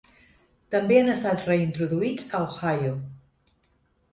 També 0.75 0.95
han 1.01 1.11
estat 1.15 1.45
reintroduïts 1.49 2.25
a 2.39 2.41
Ohio. 2.47 2.95